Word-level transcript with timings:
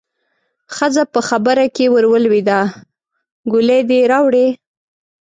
ښځه 0.75 1.03
په 1.13 1.19
خبره 1.29 1.65
کې 1.75 1.85
ورولوېده: 1.93 2.61
ګولۍ 3.51 3.81
دې 3.89 3.99
راوړې؟ 4.11 4.47